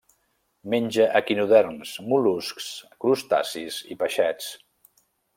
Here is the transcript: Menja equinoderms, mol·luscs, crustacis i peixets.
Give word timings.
Menja 0.73 1.03
equinoderms, 1.19 1.91
mol·luscs, 2.13 2.69
crustacis 3.05 3.77
i 3.97 3.99
peixets. 4.05 4.49